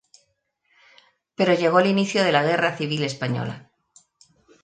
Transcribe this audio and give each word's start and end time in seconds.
Pero 1.37 1.53
llegó 1.59 1.79
el 1.79 1.85
inicio 1.95 2.23
de 2.23 2.31
la 2.31 2.41
Guerra 2.41 2.75
Civil 2.75 3.03
Española. 3.03 3.69